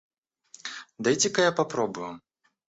Дайте-ка 1.09 1.45
я 1.49 1.53
попробую. 1.61 2.11